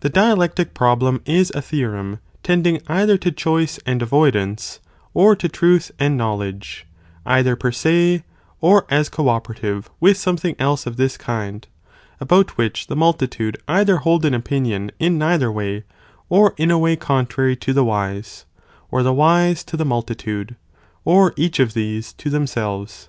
[0.00, 2.74] Tue dialectic problem is a theorem* tending.
[2.76, 4.78] Definition either to choice and avoidance,f
[5.12, 6.90] or to truth and of the dialectiq knowledge,t
[7.26, 8.22] either per se§
[8.60, 11.66] or as co operative Ὁ rheword ta: with something else of this kind,|
[12.20, 15.84] about which ovmbem Sty the multitude either hold an opinion in neither ¢irnuc, and way,
[16.28, 18.44] or in ἃ way contrary to the wise,
[18.92, 20.54] or the wise to the multitude,
[21.04, 23.08] or each of these to them selves.!